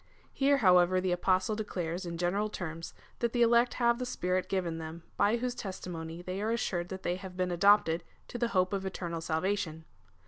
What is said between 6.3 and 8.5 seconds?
are assured that they have been adopted to the